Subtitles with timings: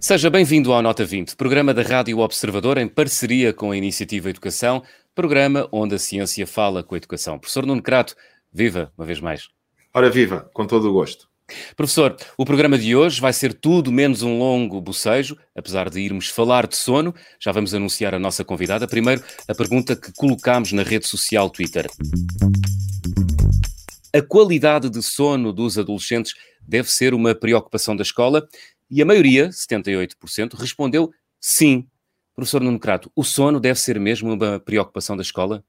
[0.00, 4.82] Seja bem-vindo ao Nota 20, programa da Rádio Observador em parceria com a Iniciativa Educação,
[5.12, 7.36] programa onde a ciência fala com a educação.
[7.38, 8.14] Professor Nuno Crato,
[8.52, 9.48] viva uma vez mais.
[9.92, 11.33] Ora, viva, com todo o gosto.
[11.76, 16.28] Professor, o programa de hoje vai ser tudo menos um longo bocejo, apesar de irmos
[16.28, 17.14] falar de sono.
[17.38, 18.88] Já vamos anunciar a nossa convidada.
[18.88, 21.86] Primeiro, a pergunta que colocámos na rede social Twitter.
[24.14, 26.34] A qualidade de sono dos adolescentes
[26.66, 28.46] deve ser uma preocupação da escola?
[28.90, 31.86] E a maioria, 78%, respondeu sim.
[32.34, 35.64] Professor Nuno Crato, o sono deve ser mesmo uma preocupação da escola?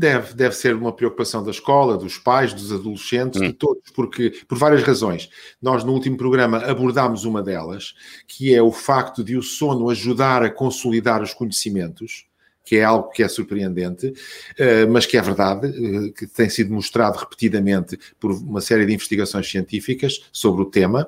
[0.00, 3.48] Deve, deve ser uma preocupação da escola, dos pais, dos adolescentes, hum.
[3.48, 5.28] de todos, porque por várias razões.
[5.60, 7.94] Nós no último programa abordámos uma delas,
[8.26, 12.29] que é o facto de o sono ajudar a consolidar os conhecimentos
[12.70, 14.12] que é algo que é surpreendente,
[14.56, 18.94] eh, mas que é verdade, eh, que tem sido mostrado repetidamente por uma série de
[18.94, 21.04] investigações científicas sobre o tema.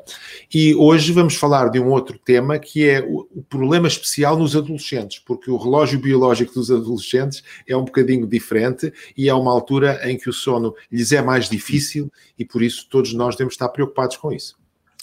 [0.52, 5.20] E hoje vamos falar de um outro tema que é o problema especial nos adolescentes,
[5.20, 10.18] porque o relógio biológico dos adolescentes é um bocadinho diferente e é uma altura em
[10.18, 14.16] que o sono lhes é mais difícil e por isso todos nós devemos estar preocupados
[14.16, 14.60] com isso.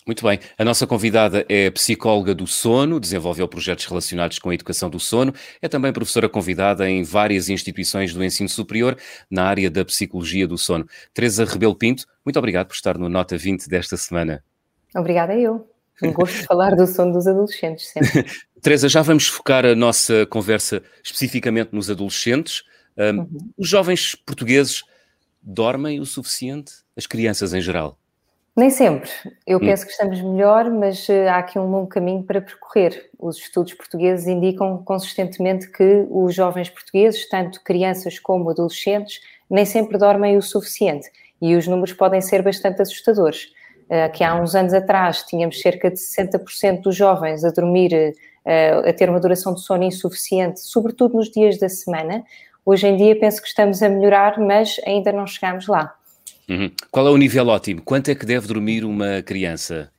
[0.09, 0.39] Muito bem.
[0.57, 5.31] A nossa convidada é psicóloga do sono, desenvolveu projetos relacionados com a educação do sono,
[5.61, 8.97] é também professora convidada em várias instituições do ensino superior
[9.29, 10.87] na área da psicologia do sono.
[11.13, 14.43] Teresa Rebelo Pinto, muito obrigado por estar no Nota 20 desta semana.
[14.95, 15.69] Obrigada eu.
[16.01, 18.25] Um gosto de falar do sono dos adolescentes, sempre.
[18.63, 22.63] Teresa, já vamos focar a nossa conversa especificamente nos adolescentes.
[22.97, 23.51] Um, uhum.
[23.55, 24.81] Os jovens portugueses
[25.39, 26.73] dormem o suficiente?
[26.97, 27.98] As crianças em geral?
[28.59, 29.09] Nem sempre.
[29.47, 29.61] Eu hum.
[29.61, 33.09] penso que estamos melhor, mas uh, há aqui um longo caminho para percorrer.
[33.17, 39.97] Os estudos portugueses indicam consistentemente que os jovens portugueses, tanto crianças como adolescentes, nem sempre
[39.97, 41.09] dormem o suficiente.
[41.41, 43.45] E os números podem ser bastante assustadores.
[43.85, 48.13] Uh, que há uns anos atrás tínhamos cerca de 60% dos jovens a dormir,
[48.45, 52.25] uh, a ter uma duração de sono insuficiente, sobretudo nos dias da semana.
[52.65, 55.95] Hoje em dia penso que estamos a melhorar, mas ainda não chegamos lá.
[56.49, 56.71] Uhum.
[56.91, 57.81] Qual é o nível ótimo?
[57.81, 59.91] Quanto é que deve dormir uma criança?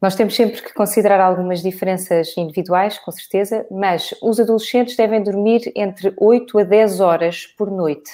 [0.00, 5.70] Nós temos sempre que considerar algumas diferenças individuais, com certeza, mas os adolescentes devem dormir
[5.76, 8.10] entre 8 a 10 horas por noite.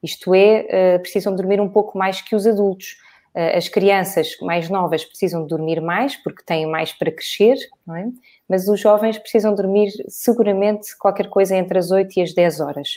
[0.00, 2.96] Isto é, eh, precisam dormir um pouco mais que os adultos.
[3.34, 7.56] Eh, as crianças mais novas precisam dormir mais, porque têm mais para crescer,
[7.90, 8.04] é?
[8.48, 12.88] mas os jovens precisam dormir seguramente qualquer coisa entre as 8 e as 10 horas.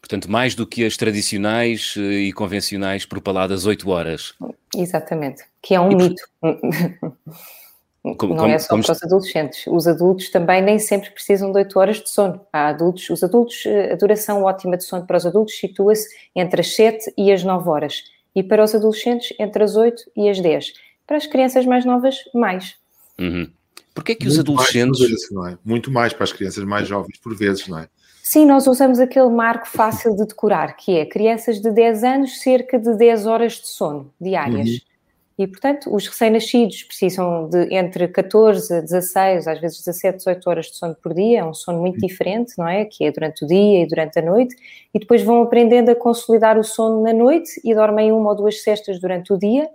[0.00, 4.34] Portanto, mais do que as tradicionais eh, e convencionais propaladas 8 horas.
[4.74, 6.22] Exatamente, que é um e mito.
[8.16, 8.82] Como, não como, é só como...
[8.82, 9.66] para os adolescentes.
[9.66, 12.40] Os adultos também nem sempre precisam de 8 horas de sono.
[12.52, 16.60] Há adultos, os adultos, eh, a duração ótima de sono para os adultos situa-se entre
[16.60, 18.04] as 7 e as 9 horas.
[18.34, 20.72] E para os adolescentes, entre as 8 e as 10.
[21.06, 22.76] Para as crianças mais novas, mais.
[23.18, 23.50] Uhum.
[23.94, 25.00] Porquê é que os adolescentes...
[25.00, 25.58] Mais vezes, é?
[25.64, 27.88] Muito mais para as crianças mais jovens, por vezes, não é?
[28.28, 32.78] Sim, nós usamos aquele marco fácil de decorar, que é crianças de 10 anos, cerca
[32.78, 34.68] de 10 horas de sono diárias.
[34.68, 34.78] Uhum.
[35.38, 40.66] E, portanto, os recém-nascidos precisam de entre 14 a 16, às vezes 17, 18 horas
[40.66, 42.84] de sono por dia, é um sono muito diferente, não é?
[42.84, 44.54] Que é durante o dia e durante a noite,
[44.92, 48.62] e depois vão aprendendo a consolidar o sono na noite e dormem uma ou duas
[48.62, 49.70] cestas durante o dia,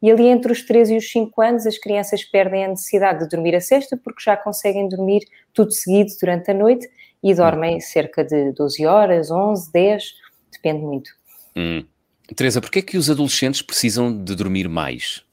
[0.00, 3.28] e ali entre os 3 e os 5 anos as crianças perdem a necessidade de
[3.28, 6.88] dormir a cesta porque já conseguem dormir tudo seguido durante a noite
[7.22, 10.14] e dormem cerca de 12 horas, 11, 10,
[10.52, 11.10] depende muito.
[11.56, 11.84] Hum.
[12.36, 15.24] Teresa, porquê é que os adolescentes precisam de dormir mais?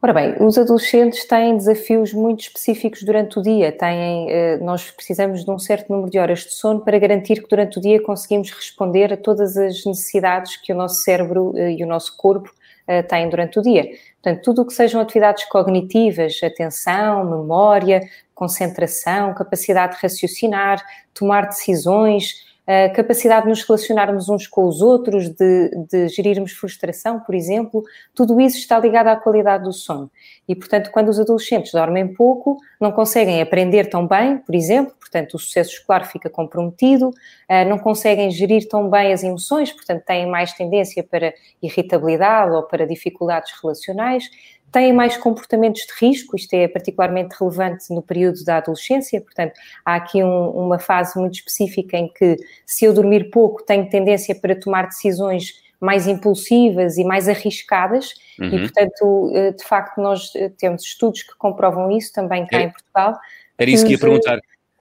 [0.00, 3.72] Ora bem, os adolescentes têm desafios muito específicos durante o dia.
[3.72, 7.48] Têm, eh, nós precisamos de um certo número de horas de sono para garantir que
[7.48, 11.82] durante o dia conseguimos responder a todas as necessidades que o nosso cérebro eh, e
[11.82, 12.48] o nosso corpo
[12.86, 13.88] eh, têm durante o dia.
[14.22, 18.00] Portanto, tudo o que sejam atividades cognitivas, atenção, memória,
[18.38, 20.80] concentração, capacidade de raciocinar,
[21.12, 27.18] tomar decisões, a capacidade de nos relacionarmos uns com os outros, de, de, gerirmos frustração,
[27.18, 27.82] por exemplo,
[28.14, 30.10] tudo isso está ligado à qualidade do sono.
[30.46, 35.34] E, portanto, quando os adolescentes dormem pouco, não conseguem aprender tão bem, por exemplo, portanto,
[35.34, 37.10] o sucesso escolar fica comprometido,
[37.48, 41.32] ah, não conseguem gerir tão bem as emoções, portanto, têm mais tendência para
[41.62, 44.28] irritabilidade ou para dificuldades relacionais,
[44.72, 49.54] têm mais comportamentos de risco, isto é particularmente relevante no período da adolescência, portanto,
[49.84, 52.36] há aqui um, uma fase muito específica em que,
[52.66, 58.48] se eu dormir pouco, tenho tendência para tomar decisões mais impulsivas e mais arriscadas, uhum.
[58.48, 62.64] e portanto, eh, de facto, nós eh, temos estudos que comprovam isso também cá é,
[62.64, 63.18] em Portugal.
[63.56, 64.40] Era isso que ia perguntar.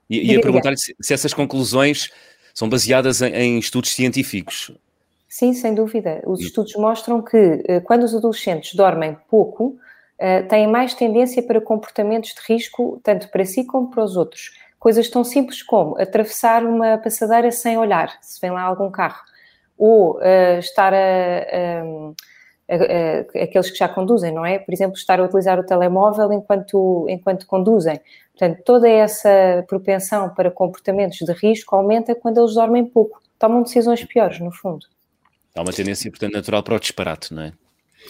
[0.09, 2.09] Ia, ia perguntar se, se, essas conclusões
[2.53, 4.71] são baseadas em, em estudos científicos.
[5.27, 6.21] Sim, sem dúvida.
[6.25, 9.77] Os estudos mostram que eh, quando os adolescentes dormem pouco,
[10.49, 14.49] têm mais tendência para comportamentos de risco, tanto para si como para os outros.
[14.79, 19.21] Coisas tão simples como atravessar uma passadeira sem olhar, se vem lá algum carro,
[19.77, 24.59] ou uh, estar a, a, a, aqueles que já conduzem, não é?
[24.59, 27.99] Por exemplo, estar a utilizar o telemóvel enquanto, enquanto conduzem.
[28.37, 33.21] Portanto, toda essa propensão para comportamentos de risco aumenta quando eles dormem pouco.
[33.39, 34.85] Tomam decisões piores, no fundo.
[35.57, 37.53] Há uma tendência, portanto, natural para o disparate, não é?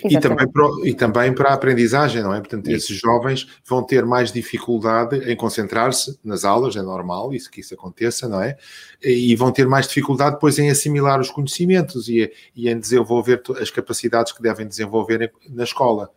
[0.04, 2.40] E também, para, e também para a aprendizagem, não é?
[2.40, 2.92] Portanto, isso.
[2.92, 7.74] esses jovens vão ter mais dificuldade em concentrar-se nas aulas, é normal isso que isso
[7.74, 8.58] aconteça, não é?
[9.02, 13.72] E vão ter mais dificuldade depois em assimilar os conhecimentos e, e em desenvolver as
[13.72, 16.12] capacidades que devem desenvolver na escola.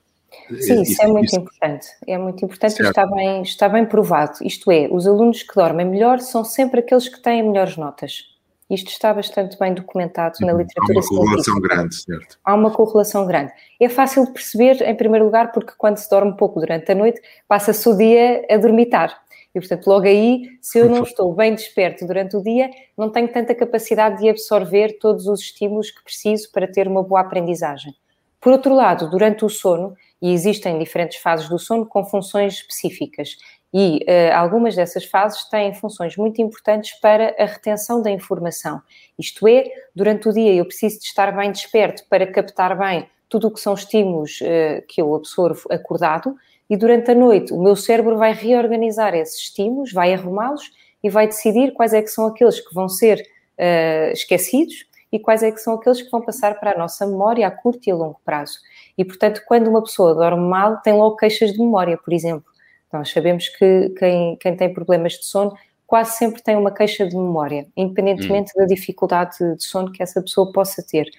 [0.49, 1.41] Sim, isso, isso é muito isso.
[1.41, 1.87] importante.
[2.06, 2.87] É muito importante certo.
[2.87, 4.38] e está bem, está bem provado.
[4.43, 8.31] Isto é, os alunos que dormem melhor são sempre aqueles que têm melhores notas.
[8.71, 11.19] Isto está bastante bem documentado na literatura científica.
[11.19, 12.39] Há uma correlação grande, certo?
[12.45, 13.53] Há uma correlação grande.
[13.81, 17.21] É fácil de perceber, em primeiro lugar, porque quando se dorme pouco durante a noite,
[17.49, 19.21] passa-se o dia a dormitar.
[19.53, 23.27] E, portanto, logo aí, se eu não estou bem desperto durante o dia, não tenho
[23.33, 27.93] tanta capacidade de absorver todos os estímulos que preciso para ter uma boa aprendizagem.
[28.41, 33.37] Por outro lado, durante o sono, e existem diferentes fases do sono com funções específicas,
[33.73, 38.83] e uh, algumas dessas fases têm funções muito importantes para a retenção da informação.
[39.19, 39.65] Isto é,
[39.95, 43.61] durante o dia eu preciso de estar bem desperto para captar bem tudo o que
[43.61, 46.35] são estímulos uh, que eu absorvo acordado,
[46.69, 50.71] e durante a noite o meu cérebro vai reorganizar esses estímulos, vai arrumá-los
[51.03, 55.43] e vai decidir quais é que são aqueles que vão ser uh, esquecidos e quais
[55.43, 57.95] é que são aqueles que vão passar para a nossa memória a curto e a
[57.97, 58.59] longo prazo.
[58.97, 62.50] E, portanto, quando uma pessoa dorme mal, tem logo queixas de memória, por exemplo.
[62.93, 65.55] Nós sabemos que quem, quem tem problemas de sono
[65.91, 68.61] quase sempre tem uma queixa de memória, independentemente hum.
[68.61, 71.11] da dificuldade de sono que essa pessoa possa ter.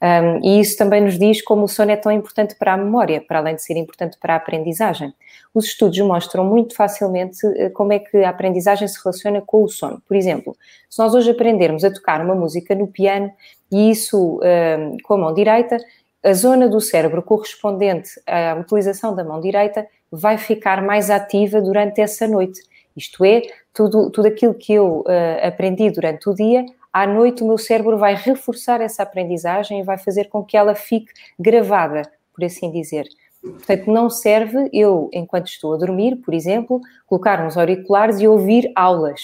[0.00, 3.20] Um, e isso também nos diz como o sono é tão importante para a memória,
[3.20, 5.12] para além de ser importante para a aprendizagem.
[5.52, 9.68] Os estudos mostram muito facilmente eh, como é que a aprendizagem se relaciona com o
[9.68, 10.00] sono.
[10.06, 10.56] Por exemplo,
[10.88, 13.32] se nós hoje aprendermos a tocar uma música no piano
[13.70, 15.76] e isso um, com a mão direita,
[16.22, 22.00] a zona do cérebro correspondente à utilização da mão direita vai ficar mais ativa durante
[22.00, 22.60] essa noite.
[22.96, 27.46] Isto é, tudo, tudo aquilo que eu uh, aprendi durante o dia, à noite o
[27.46, 32.02] meu cérebro vai reforçar essa aprendizagem e vai fazer com que ela fique gravada,
[32.34, 33.06] por assim dizer.
[33.40, 38.70] Portanto, não serve eu, enquanto estou a dormir, por exemplo, colocar uns auriculares e ouvir
[38.74, 39.20] aulas.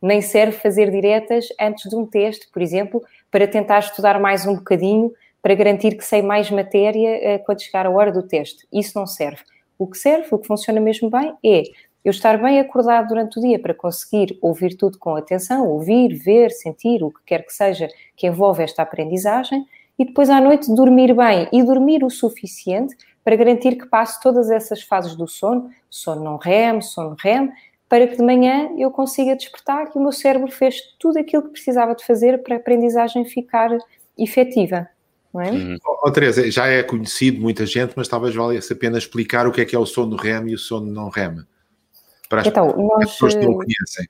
[0.00, 4.54] Nem serve fazer diretas antes de um teste, por exemplo, para tentar estudar mais um
[4.54, 5.12] bocadinho,
[5.42, 8.66] para garantir que sei mais matéria uh, quando chegar a hora do teste.
[8.72, 9.42] Isso não serve.
[9.78, 11.62] O que serve, o que funciona mesmo bem, é
[12.04, 16.50] eu estar bem acordado durante o dia para conseguir ouvir tudo com atenção, ouvir, ver,
[16.50, 19.64] sentir, o que quer que seja que envolve esta aprendizagem,
[19.98, 24.50] e depois à noite dormir bem e dormir o suficiente para garantir que passe todas
[24.50, 27.50] essas fases do sono, sono não REM, sono REM,
[27.88, 31.50] para que de manhã eu consiga despertar que o meu cérebro fez tudo aquilo que
[31.50, 33.76] precisava de fazer para a aprendizagem ficar
[34.16, 34.88] efetiva
[35.32, 35.50] não é?
[35.50, 35.76] Uhum.
[36.02, 39.60] Oh, Teresa, já é conhecido muita gente, mas talvez valha-se a pena explicar o que
[39.60, 41.44] é que é o sono REM e o sono não REM.
[42.28, 44.06] Para as, então, nós, pessoas que não o conhecem.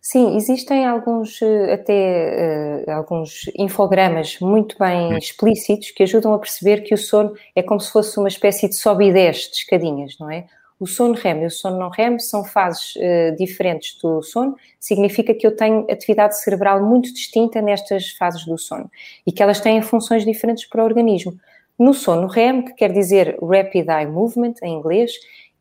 [0.00, 5.18] Sim, existem alguns eh, até uh, alguns infogramas muito bem hum.
[5.18, 8.76] explícitos que ajudam a perceber que o sono é como se fosse uma espécie de
[8.76, 10.46] sobe e desce de escadinhas, não é?
[10.80, 15.34] O sono REM e o sono não REM são fases uh, diferentes do sono, significa
[15.34, 18.88] que eu tenho atividade cerebral muito distinta nestas fases do sono
[19.26, 21.38] e que elas têm funções diferentes para o organismo.
[21.76, 25.12] No sono REM, que quer dizer Rapid Eye Movement em inglês,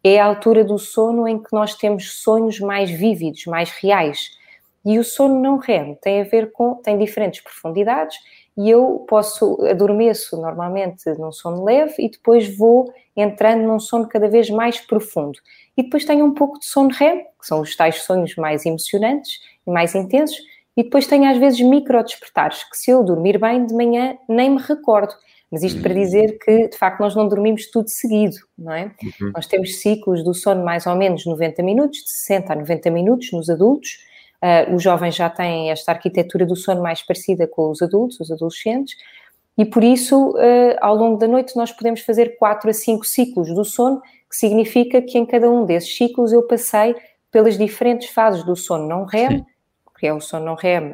[0.04, 4.30] é a altura do sono em que nós temos sonhos mais vívidos, mais reais.
[4.86, 8.18] E o sono não REM tem a ver com, tem diferentes profundidades
[8.58, 14.28] e eu posso, adormeço normalmente num sono leve e depois vou entrando num sono cada
[14.28, 15.38] vez mais profundo.
[15.78, 19.40] E depois tenho um pouco de sono REM, que são os tais sonhos mais emocionantes
[19.66, 20.38] e mais intensos,
[20.76, 24.50] e depois tenho às vezes micro despertares, que se eu dormir bem de manhã nem
[24.50, 25.14] me recordo.
[25.52, 28.92] Mas isto para dizer que, de facto, nós não dormimos tudo seguido, não é?
[29.22, 29.32] Uhum.
[29.34, 33.32] Nós temos ciclos do sono mais ou menos 90 minutos, de 60 a 90 minutos
[33.32, 34.00] nos adultos,
[34.44, 38.32] Uh, os jovens já têm esta arquitetura do sono mais parecida com os adultos, os
[38.32, 38.96] adolescentes,
[39.58, 43.54] e por isso, uh, ao longo da noite, nós podemos fazer 4 a 5 ciclos
[43.54, 46.96] do sono, que significa que em cada um desses ciclos eu passei
[47.32, 49.46] pelas diferentes fases do sono não REM, Sim.
[50.00, 50.92] que é o sono REM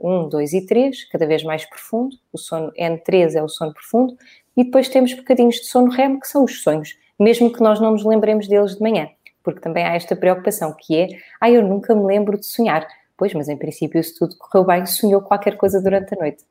[0.00, 2.16] uh, 1, 2 e 3, cada vez mais profundo.
[2.32, 4.16] O sono N3 é o sono profundo.
[4.56, 7.90] E depois temos bocadinhos de sono REM, que são os sonhos, mesmo que nós não
[7.90, 9.08] nos lembremos deles de manhã.
[9.46, 11.06] Porque também há esta preocupação, que é,
[11.40, 12.84] ah, eu nunca me lembro de sonhar.
[13.16, 16.42] Pois, mas em princípio, se tudo correu bem, sonhou qualquer coisa durante a noite.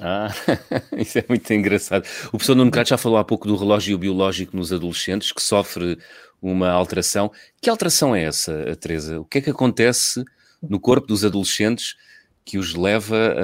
[0.00, 0.28] Ah,
[0.96, 2.06] isso é muito engraçado.
[2.28, 5.98] O professor Nuno Cato já falou há pouco do relógio biológico nos adolescentes, que sofre
[6.40, 7.30] uma alteração.
[7.60, 9.20] Que alteração é essa, Teresa?
[9.20, 10.24] O que é que acontece
[10.62, 11.96] no corpo dos adolescentes
[12.46, 13.36] que os leva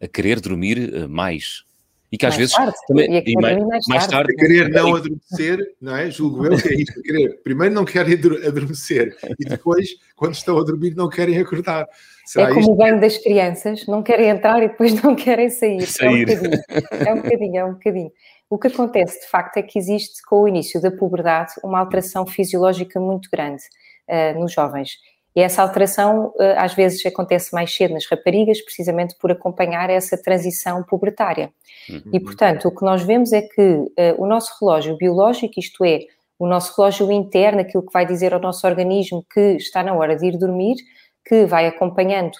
[0.00, 1.64] a, a querer dormir eh, mais?
[2.12, 5.74] E que às mais vezes tarde, também, e mais, mais, mais tarde, querer não adormecer,
[5.80, 6.10] não é?
[6.10, 7.02] Julgo eu que é isso.
[7.02, 11.86] Querer, primeiro não querem adormecer e depois, quando estão a dormir, não querem acordar.
[12.26, 12.72] Será é como isto?
[12.72, 15.86] o banho das crianças, não querem entrar e depois não querem sair.
[15.86, 16.26] sair.
[16.28, 18.12] É um bocadinho, é um bocadinho, é um bocadinho.
[18.48, 22.26] O que acontece, de facto, é que existe, com o início da puberdade, uma alteração
[22.26, 23.62] fisiológica muito grande
[24.08, 24.90] uh, nos jovens.
[25.34, 30.20] E essa alteração, uh, às vezes, acontece mais cedo nas raparigas, precisamente por acompanhar essa
[30.20, 31.52] transição pubertária.
[31.88, 32.02] Uhum.
[32.12, 36.00] E, portanto, o que nós vemos é que uh, o nosso relógio biológico, isto é,
[36.38, 40.16] o nosso relógio interno, aquilo que vai dizer ao nosso organismo que está na hora
[40.16, 40.76] de ir dormir,
[41.24, 42.32] que vai acompanhando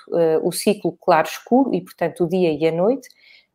[0.43, 3.09] o ciclo claro-escuro e, portanto, o dia e a noite,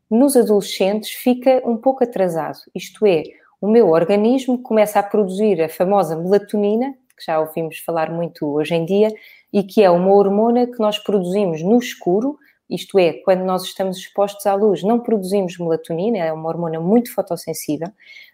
[0.10, 2.60] nos adolescentes fica um pouco atrasado.
[2.76, 3.24] Isto é,
[3.60, 8.76] o meu organismo começa a produzir a famosa melatonina, que já ouvimos falar muito hoje
[8.76, 9.10] em dia,
[9.52, 12.38] e que é uma hormona que nós produzimos no escuro,
[12.70, 17.14] isto é, quando nós estamos expostos à luz, não produzimos melatonina, é uma hormona muito
[17.14, 17.88] fotossensível.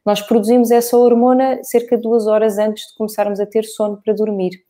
[0.05, 4.13] Nós produzimos essa hormona cerca de duas horas antes de começarmos a ter sono para
[4.13, 4.63] dormir.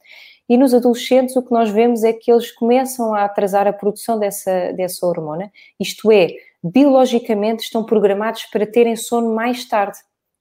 [0.49, 4.17] E nos adolescentes, o que nós vemos é que eles começam a atrasar a produção
[4.17, 6.29] dessa, dessa hormona, isto é,
[6.63, 9.97] biologicamente estão programados para terem sono mais tarde.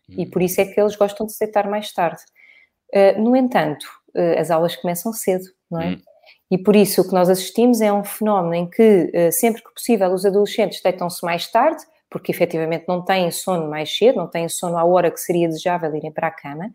[0.09, 2.21] E por isso é que eles gostam de se deitar mais tarde.
[2.95, 5.87] Uh, no entanto, uh, as aulas começam cedo, não é?
[5.91, 6.01] Hum.
[6.51, 9.73] E por isso o que nós assistimos é um fenómeno em que, uh, sempre que
[9.73, 14.49] possível, os adolescentes deitam-se mais tarde, porque efetivamente não têm sono mais cedo, não têm
[14.49, 16.71] sono à hora que seria desejável irem para a cama,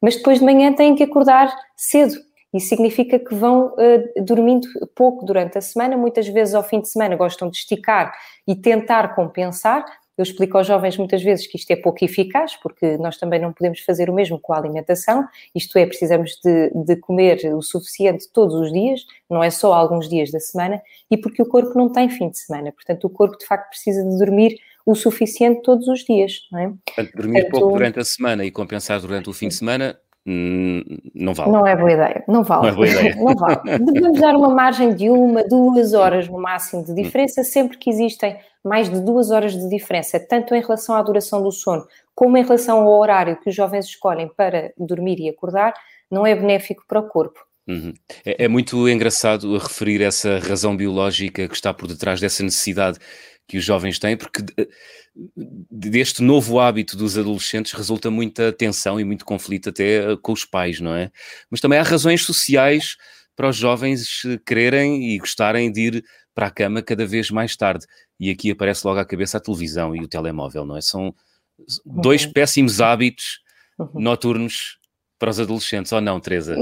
[0.00, 2.14] mas depois de manhã têm que acordar cedo.
[2.52, 6.88] Isso significa que vão uh, dormindo pouco durante a semana, muitas vezes ao fim de
[6.88, 8.12] semana gostam de esticar
[8.46, 9.84] e tentar compensar.
[10.16, 13.52] Eu explico aos jovens muitas vezes que isto é pouco eficaz, porque nós também não
[13.52, 18.28] podemos fazer o mesmo com a alimentação, isto é, precisamos de, de comer o suficiente
[18.32, 20.80] todos os dias, não é só alguns dias da semana,
[21.10, 24.04] e porque o corpo não tem fim de semana, portanto, o corpo de facto precisa
[24.04, 24.56] de dormir
[24.86, 26.72] o suficiente todos os dias, não é?
[26.84, 31.34] Portanto, dormir portanto, pouco durante a semana e compensar durante o fim de semana não
[31.34, 31.52] vale.
[31.52, 32.62] Não é boa ideia, não vale.
[32.62, 33.16] Não, é boa ideia.
[33.20, 33.78] não vale.
[33.78, 38.38] Devemos dar uma margem de uma, duas horas no máximo de diferença, sempre que existem
[38.64, 42.42] mais de duas horas de diferença, tanto em relação à duração do sono, como em
[42.42, 45.74] relação ao horário que os jovens escolhem para dormir e acordar,
[46.10, 47.38] não é benéfico para o corpo.
[47.66, 47.92] Uhum.
[48.24, 52.98] É, é muito engraçado referir essa razão biológica que está por detrás dessa necessidade
[53.46, 54.42] que os jovens têm, porque
[55.70, 60.44] deste novo hábito dos adolescentes resulta muita tensão e muito conflito até eh, com os
[60.44, 61.10] pais, não é?
[61.50, 62.96] Mas também há razões sociais
[63.36, 67.54] para os jovens eh, quererem e gostarem de ir para a cama cada vez mais
[67.54, 67.86] tarde.
[68.18, 70.80] E aqui aparece logo à cabeça a televisão e o telemóvel, não é?
[70.80, 71.14] São
[71.84, 72.32] dois uhum.
[72.32, 73.40] péssimos hábitos
[73.78, 74.00] uhum.
[74.00, 74.78] noturnos
[75.18, 76.56] para os adolescentes, ou não, Teresa?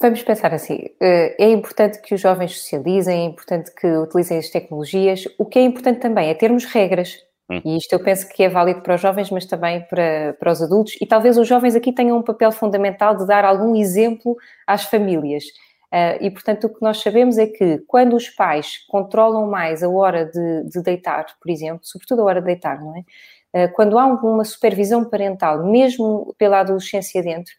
[0.00, 4.50] Vamos pensar assim: eh, é importante que os jovens socializem, é importante que utilizem as
[4.50, 5.24] tecnologias.
[5.38, 7.16] O que é importante também é termos regras.
[7.50, 7.60] Hum.
[7.64, 10.60] E isto eu penso que é válido para os jovens, mas também para, para os
[10.60, 10.96] adultos.
[11.00, 15.44] E talvez os jovens aqui tenham um papel fundamental de dar algum exemplo às famílias.
[15.92, 19.88] Uh, e, portanto, o que nós sabemos é que quando os pais controlam mais a
[19.88, 23.64] hora de, de deitar, por exemplo, sobretudo a hora de deitar, não é?
[23.64, 27.54] Uh, quando há uma supervisão parental, mesmo pela adolescência dentro,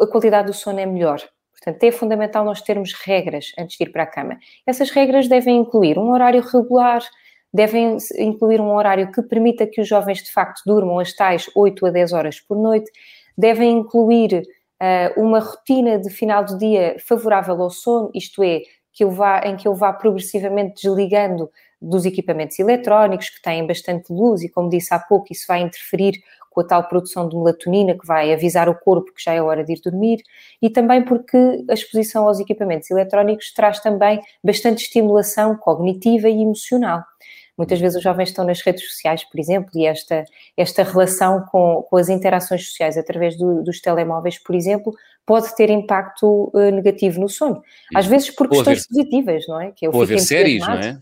[0.00, 1.20] a qualidade do sono é melhor.
[1.58, 4.38] Portanto, é fundamental nós termos regras antes de ir para a cama.
[4.66, 7.02] Essas regras devem incluir um horário regular,
[7.52, 11.86] devem incluir um horário que permita que os jovens de facto durmam as tais 8
[11.86, 12.90] a 10 horas por noite,
[13.36, 14.42] devem incluir
[14.82, 18.60] uh, uma rotina de final do dia favorável ao sono, isto é,
[18.92, 24.12] que eu vá, em que eu vá progressivamente desligando dos equipamentos eletrónicos que têm bastante
[24.12, 27.92] luz e, como disse há pouco, isso vai interferir com a tal produção de melatonina
[27.92, 30.22] que vai avisar o corpo que já é hora de ir dormir
[30.62, 31.36] e também porque
[31.68, 37.04] a exposição aos equipamentos eletrónicos traz também bastante estimulação cognitiva e emocional.
[37.58, 40.24] Muitas vezes os jovens estão nas redes sociais, por exemplo, e esta,
[40.56, 45.70] esta relação com, com as interações sociais através do, dos telemóveis, por exemplo, pode ter
[45.70, 47.62] impacto uh, negativo no sono.
[47.94, 49.72] Às vezes por questões positivas, não é?
[49.72, 50.98] Que eu ou haver séries, não é?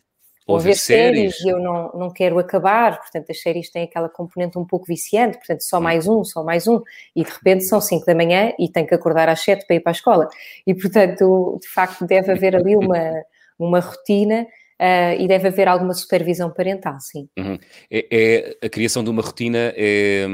[0.46, 4.58] Ou ver séries e eu não, não quero acabar, portanto as séries têm aquela componente
[4.58, 6.82] um pouco viciante, portanto só mais um, só mais um,
[7.16, 9.80] e de repente são 5 da manhã e tenho que acordar às 7 para ir
[9.80, 10.28] para a escola.
[10.66, 12.98] E portanto, de facto, deve haver ali uma,
[13.58, 17.28] uma rotina Uh, e deve haver alguma supervisão parental, sim.
[17.38, 17.56] Uhum.
[17.88, 20.26] É, é, a criação de uma rotina é,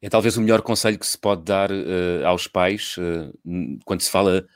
[0.00, 4.10] é, talvez o melhor conselho que se pode dar uh, aos pais uh, quando se
[4.10, 4.46] fala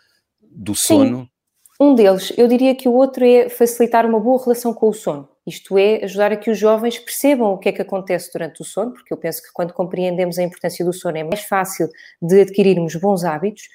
[0.40, 1.24] do sono.
[1.24, 1.33] Sim.
[1.80, 5.28] Um deles, eu diria que o outro é facilitar uma boa relação com o sono.
[5.46, 8.64] Isto é, ajudar a que os jovens percebam o que é que acontece durante o
[8.64, 11.88] sono, porque eu penso que quando compreendemos a importância do sono é mais fácil
[12.22, 13.68] de adquirirmos bons hábitos.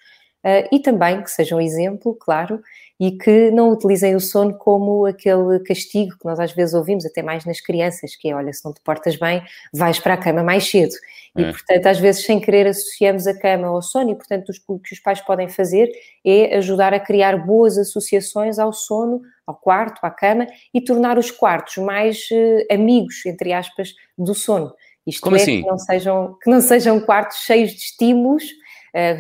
[0.46, 2.62] Uh, e também que sejam um exemplo, claro,
[3.00, 7.22] e que não utilizem o sono como aquele castigo que nós às vezes ouvimos, até
[7.22, 9.42] mais nas crianças, que é, olha, se não te portas bem,
[9.74, 10.94] vais para a cama mais cedo.
[11.38, 11.42] É.
[11.42, 14.94] E, portanto, às vezes, sem querer, associamos a cama ao sono e, portanto, o que
[14.94, 15.90] os pais podem fazer
[16.26, 21.32] é ajudar a criar boas associações ao sono, ao quarto, à cama, e tornar os
[21.32, 24.74] quartos mais uh, amigos, entre aspas, do sono.
[25.08, 25.62] Isto Como é, assim?
[25.62, 28.44] que, não sejam, que não sejam quartos cheios de estímulos,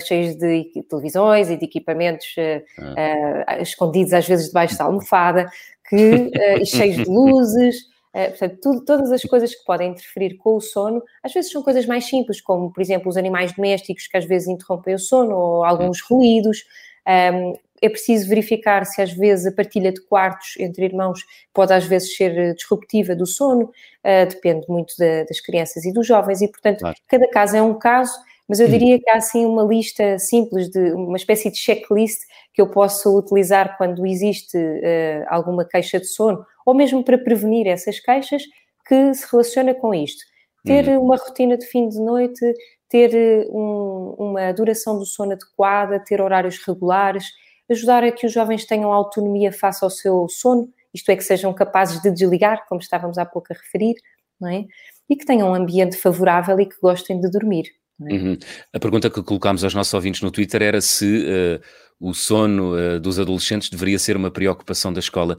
[0.05, 5.49] cheios de televisões e de equipamentos uh, escondidos às vezes debaixo da almofada,
[5.87, 7.89] que, e cheios de luzes.
[8.13, 11.61] Uh, portanto, tudo, todas as coisas que podem interferir com o sono, às vezes são
[11.61, 15.35] coisas mais simples, como, por exemplo, os animais domésticos que às vezes interrompem o sono,
[15.35, 16.63] ou alguns ruídos.
[17.07, 21.21] Um, é preciso verificar se às vezes a partilha de quartos entre irmãos
[21.53, 26.05] pode às vezes ser disruptiva do sono, uh, depende muito da, das crianças e dos
[26.05, 26.97] jovens, e portanto, claro.
[27.07, 28.11] cada caso é um caso
[28.49, 28.71] mas eu hum.
[28.71, 33.15] diria que há assim uma lista simples, de uma espécie de checklist que eu posso
[33.15, 38.41] utilizar quando existe uh, alguma queixa de sono, ou mesmo para prevenir essas queixas,
[38.87, 40.23] que se relaciona com isto.
[40.65, 41.03] Ter uhum.
[41.03, 42.41] uma rotina de fim de noite,
[42.89, 47.25] ter eh, um, uma duração do sono adequada, ter horários regulares,
[47.69, 51.53] ajudar a que os jovens tenham autonomia face ao seu sono, isto é, que sejam
[51.53, 53.95] capazes de desligar, como estávamos há pouco a referir,
[54.41, 54.65] não é?
[55.07, 57.78] E que tenham um ambiente favorável e que gostem de dormir.
[58.07, 58.13] É?
[58.13, 58.37] Uhum.
[58.73, 61.61] A pergunta que colocámos aos nossos ouvintes no Twitter era se uh,
[61.99, 65.37] o sono uh, dos adolescentes deveria ser uma preocupação da escola.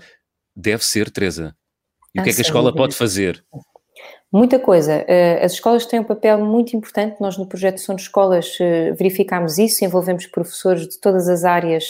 [0.54, 1.54] Deve ser, Teresa.
[2.14, 3.42] E ah, o que é que a escola pode fazer?
[4.32, 4.98] Muita coisa.
[5.08, 7.20] Uh, as escolas têm um papel muito importante.
[7.20, 8.56] Nós, no projeto Sono Escolas,
[8.96, 11.84] verificámos isso, envolvemos professores de todas as áreas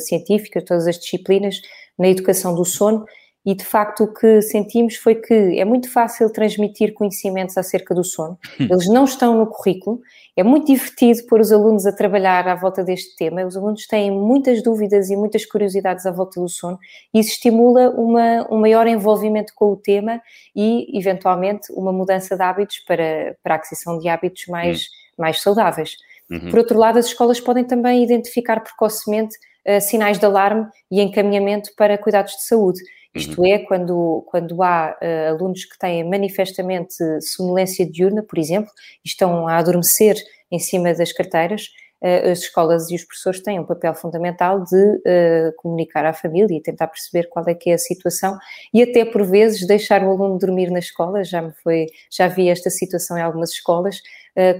[0.00, 1.60] científicas, todas as disciplinas,
[1.98, 3.04] na educação do sono
[3.46, 8.02] e de facto o que sentimos foi que é muito fácil transmitir conhecimentos acerca do
[8.02, 8.66] sono, hum.
[8.68, 10.00] eles não estão no currículo,
[10.36, 14.10] é muito divertido pôr os alunos a trabalhar à volta deste tema, os alunos têm
[14.10, 16.76] muitas dúvidas e muitas curiosidades à volta do sono
[17.14, 20.20] e isso estimula uma, um maior envolvimento com o tema
[20.54, 24.84] e, eventualmente, uma mudança de hábitos para, para a aquisição de hábitos mais, uhum.
[25.18, 25.96] mais saudáveis.
[26.30, 26.50] Uhum.
[26.50, 31.70] Por outro lado, as escolas podem também identificar precocemente uh, sinais de alarme e encaminhamento
[31.76, 32.80] para cuidados de saúde.
[33.16, 33.46] Isto uhum.
[33.46, 38.70] é, quando, quando há uh, alunos que têm manifestamente sonolência diurna, por exemplo,
[39.04, 40.16] e estão a adormecer
[40.50, 41.68] em cima das carteiras,
[42.02, 46.56] uh, as escolas e os professores têm um papel fundamental de uh, comunicar à família
[46.56, 48.36] e tentar perceber qual é que é a situação
[48.72, 52.48] e até por vezes deixar o aluno dormir na escola, já me foi, já vi
[52.48, 54.02] esta situação em algumas escolas,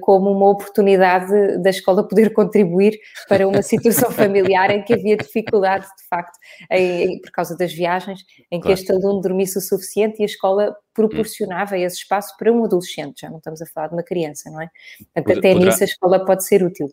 [0.00, 5.84] como uma oportunidade da escola poder contribuir para uma situação familiar em que havia dificuldade,
[5.84, 6.38] de facto,
[6.70, 8.80] em, por causa das viagens, em que claro.
[8.80, 13.28] este aluno dormisse o suficiente e a escola proporcionava esse espaço para um adolescente, já
[13.28, 14.70] não estamos a falar de uma criança, não é?
[15.14, 15.70] Portanto, até Poderá...
[15.70, 16.90] nisso a escola pode ser útil.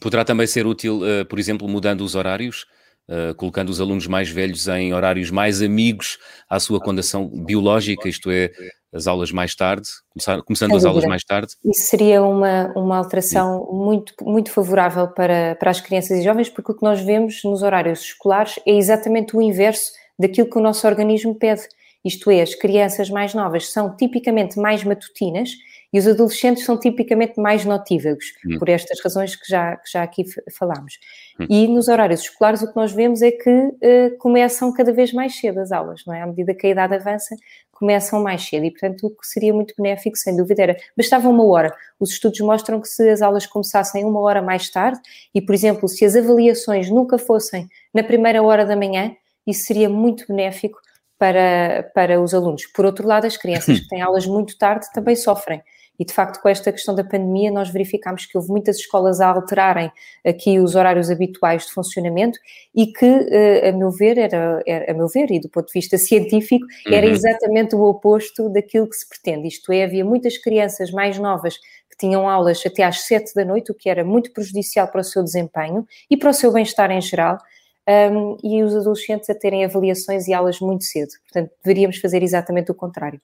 [0.00, 2.66] Poderá também ser útil, uh, por exemplo, mudando os horários,
[3.08, 6.18] uh, colocando os alunos mais velhos em horários mais amigos
[6.48, 8.50] à sua condição biológica, isto é,
[8.92, 11.52] as aulas mais tarde, começar, começando as aulas mais tarde?
[11.64, 16.72] Isso seria uma, uma alteração muito, muito favorável para, para as crianças e jovens, porque
[16.72, 20.86] o que nós vemos nos horários escolares é exatamente o inverso daquilo que o nosso
[20.86, 21.62] organismo pede.
[22.04, 25.50] Isto é, as crianças mais novas são tipicamente mais matutinas
[25.92, 28.58] e os adolescentes são tipicamente mais notívagos, hum.
[28.58, 30.94] por estas razões que já, que já aqui falámos.
[31.40, 31.46] Hum.
[31.48, 35.38] E nos horários escolares o que nós vemos é que uh, começam cada vez mais
[35.38, 36.22] cedo as aulas, não é?
[36.22, 37.34] À medida que a idade avança,
[37.78, 41.44] começam mais cedo e, portanto, o que seria muito benéfico, sem dúvida, era bastava uma
[41.46, 41.72] hora.
[41.98, 45.00] Os estudos mostram que se as aulas começassem uma hora mais tarde
[45.32, 49.14] e, por exemplo, se as avaliações nunca fossem na primeira hora da manhã,
[49.46, 50.78] isso seria muito benéfico
[51.16, 52.66] para, para os alunos.
[52.66, 55.62] Por outro lado, as crianças que têm aulas muito tarde também sofrem.
[55.98, 59.26] E, de facto, com esta questão da pandemia, nós verificámos que houve muitas escolas a
[59.28, 59.90] alterarem
[60.24, 62.38] aqui os horários habituais de funcionamento
[62.74, 65.72] e que, eh, a meu ver, era, era a meu ver, e do ponto de
[65.72, 67.12] vista científico, era uhum.
[67.12, 69.48] exatamente o oposto daquilo que se pretende.
[69.48, 71.56] Isto é, havia muitas crianças mais novas
[71.90, 75.04] que tinham aulas até às sete da noite, o que era muito prejudicial para o
[75.04, 77.38] seu desempenho e para o seu bem-estar em geral.
[77.88, 81.08] Um, e os adolescentes a terem avaliações e aulas muito cedo.
[81.24, 83.18] Portanto, deveríamos fazer exatamente o contrário.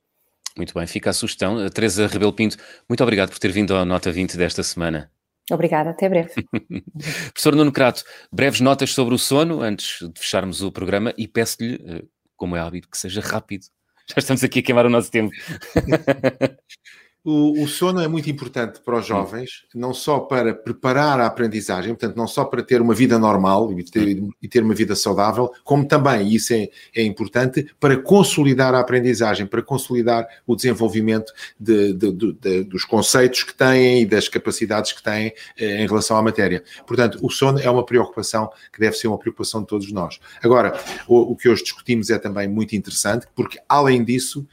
[0.57, 1.69] Muito bem, fica a sugestão.
[1.71, 2.57] Teresa Rebelo Pinto,
[2.89, 5.11] muito obrigado por ter vindo à Nota 20 desta semana.
[5.51, 6.33] Obrigada, até breve.
[7.33, 11.75] Professor Nuno Crato, breves notas sobre o sono antes de fecharmos o programa e peço-lhe,
[11.87, 12.05] eh,
[12.37, 13.67] como é hábito, que seja rápido.
[14.09, 15.35] Já estamos aqui a queimar o nosso tempo.
[17.25, 21.95] O, o, sono é muito importante para os jovens, não só para preparar a aprendizagem,
[21.95, 25.51] portanto, não só para ter uma vida normal e ter, e ter uma vida saudável,
[25.65, 31.33] como também, e isso é, é, importante, para consolidar a aprendizagem, para consolidar o desenvolvimento
[31.59, 36.19] de, de, de, dos conceitos que têm e das capacidades que têm eh, em relação
[36.19, 36.63] à matéria.
[36.87, 40.21] Portanto, o sono é uma preocupação que deve ser uma preocupação de todos nós.
[40.43, 44.47] Agora, o, o que hoje discutimos é também muito interessante, porque, além disso,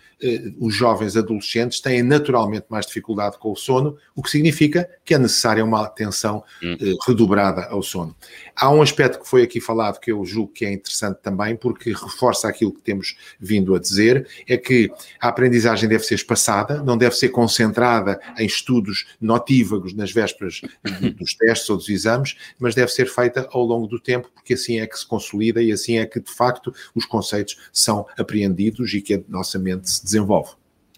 [0.60, 5.17] os jovens adolescentes têm naturalmente mais dificuldade com o sono, o que significa que é
[5.17, 6.77] necessária uma atenção hum.
[6.79, 8.15] Eh, redobrada ao sono.
[8.55, 11.91] Há um aspecto que foi aqui falado que eu julgo que é interessante também, porque
[11.91, 16.97] reforça aquilo que temos vindo a dizer, é que a aprendizagem deve ser espaçada, não
[16.97, 20.62] deve ser concentrada em estudos notívagos nas vésperas
[21.17, 24.79] dos testes ou dos exames, mas deve ser feita ao longo do tempo, porque assim
[24.79, 29.01] é que se consolida e assim é que, de facto, os conceitos são apreendidos e
[29.01, 30.52] que a nossa mente se desenvolve.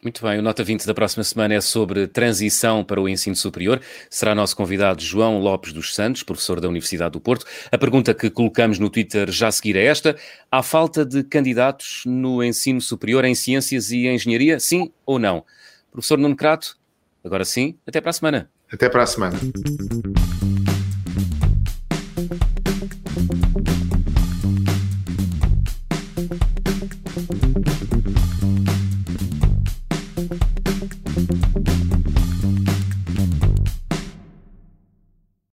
[0.04, 3.80] Muito bem, o Nota 20 da próxima semana é sobre transição para o ensino superior.
[4.10, 7.45] Será nosso convidado João Lopes dos Santos, professor da Universidade do Porto.
[7.71, 10.17] A pergunta que colocamos no Twitter já a seguir é esta:
[10.52, 14.60] há falta de candidatos no ensino superior em ciências e engenharia?
[14.60, 15.45] Sim ou não?
[15.89, 16.78] Professor Nuno Crato,
[17.23, 18.49] agora sim, até para a semana.
[18.69, 19.39] Até para a semana.